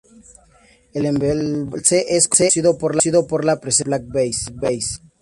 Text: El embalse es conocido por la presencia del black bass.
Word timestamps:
El 0.93 1.05
embalse 1.05 2.17
es 2.17 2.27
conocido 2.27 2.75
por 2.75 3.45
la 3.45 3.59
presencia 3.61 3.99
del 3.99 4.03
black 4.07 4.33
bass. 4.59 4.99